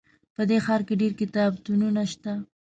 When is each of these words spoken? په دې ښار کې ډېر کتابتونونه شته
په 0.35 0.41
دې 0.49 0.57
ښار 0.65 0.81
کې 0.87 0.95
ډېر 1.01 1.13
کتابتونونه 1.21 2.01
شته 2.11 2.33